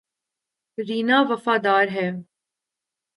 [0.77, 2.07] رینا وفادار ہے